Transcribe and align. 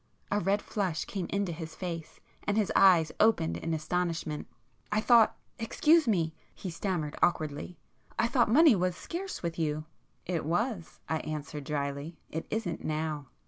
A 0.31 0.39
red 0.39 0.63
flush 0.63 1.05
came 1.05 1.27
into 1.29 1.51
his 1.51 1.75
face, 1.75 2.19
and 2.45 2.57
his 2.57 2.71
eyes 2.75 3.11
opened 3.19 3.57
in 3.57 3.71
astonishment. 3.71 4.47
"I 4.91 4.99
thought... 4.99 5.37
excuse 5.59 6.07
me..." 6.07 6.33
he 6.55 6.71
stammered 6.71 7.15
awkwardly; 7.21 7.77
"I 8.17 8.27
thought 8.27 8.49
money 8.49 8.75
was 8.75 8.95
scarce 8.95 9.43
with 9.43 9.59
you——" 9.59 9.85
"It 10.25 10.43
was," 10.43 10.99
I 11.07 11.17
answered 11.17 11.65
drily—"It 11.65 12.47
isn't 12.49 12.83
now." 12.83 13.27